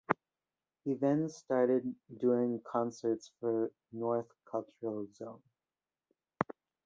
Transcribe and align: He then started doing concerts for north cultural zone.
He 0.83 0.95
then 0.95 1.29
started 1.29 1.93
doing 2.17 2.59
concerts 2.65 3.31
for 3.39 3.71
north 3.91 4.33
cultural 4.49 5.05
zone. 5.13 5.43